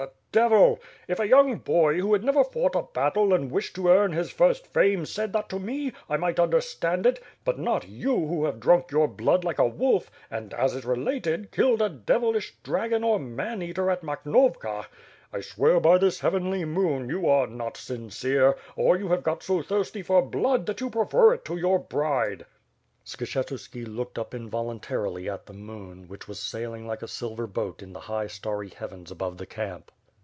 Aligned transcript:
The 0.33 0.39
devil! 0.39 0.79
If 1.09 1.19
a 1.19 1.27
young 1.27 1.57
boy, 1.57 1.99
who 1.99 2.13
had 2.13 2.23
never 2.23 2.45
fought 2.45 2.73
a 2.73 2.83
battle 2.93 3.33
and 3.33 3.51
wished 3.51 3.75
to 3.75 3.89
earn 3.89 4.13
his 4.13 4.31
first 4.31 4.65
fame, 4.65 5.05
said 5.05 5.33
that 5.33 5.49
to 5.49 5.59
me, 5.59 5.91
I 6.09 6.15
might 6.15 6.39
understand 6.39 7.05
it; 7.05 7.21
but 7.43 7.59
not 7.59 7.89
you 7.89 8.15
who 8.15 8.45
have 8.45 8.61
drunk 8.61 8.91
your 8.91 9.09
blood 9.09 9.43
like 9.43 9.59
a 9.59 9.67
wolf 9.67 10.09
and. 10.31 10.53
as 10.53 10.73
is 10.73 10.85
related, 10.85 11.51
killed 11.51 11.81
a 11.81 11.89
devilish 11.89 12.55
dragon 12.63 13.03
or 13.03 13.19
man 13.19 13.61
eater 13.61 13.91
at 13.91 14.03
Makhnovka. 14.03 14.85
I 15.33 15.41
swear 15.41 15.81
by 15.81 15.97
this 15.97 16.21
heavenly 16.21 16.63
moon, 16.63 17.09
you 17.09 17.27
are 17.27 17.45
not 17.45 17.75
sincere; 17.75 18.55
or 18.77 18.95
you 18.97 19.09
have 19.09 19.23
got 19.23 19.43
so 19.43 19.61
thirsty 19.61 20.01
for 20.01 20.21
blood 20.21 20.65
that 20.67 20.79
you 20.79 20.89
prefer 20.89 21.33
it 21.33 21.43
to 21.43 21.57
your 21.57 21.77
bride." 21.77 22.45
Skshetuski 23.05 23.85
looked 23.85 24.17
up 24.17 24.33
involuntarily 24.33 25.27
at 25.27 25.45
the 25.45 25.53
moon, 25.53 26.07
which 26.07 26.29
was 26.29 26.39
sailing 26.39 26.87
like 26.87 27.01
a 27.01 27.07
silver 27.09 27.47
boat 27.47 27.83
in 27.83 27.91
the 27.91 27.99
high 27.99 28.27
starry 28.27 28.69
heavens 28.69 29.11
above 29.11 29.37
the 29.37 29.45
camp. 29.45 29.91